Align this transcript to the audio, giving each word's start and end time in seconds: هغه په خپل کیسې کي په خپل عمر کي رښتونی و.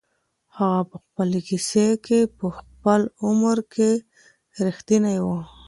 هغه 0.57 0.79
په 0.89 0.97
خپل 1.03 1.29
کیسې 1.47 1.87
کي 2.05 2.19
په 2.37 2.47
خپل 2.57 3.01
عمر 3.25 3.57
کي 3.73 3.91
رښتونی 4.65 5.17
و. 5.21 5.27